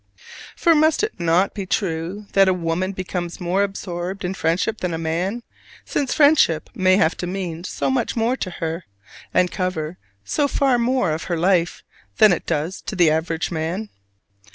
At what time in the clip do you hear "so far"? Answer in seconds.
10.25-10.79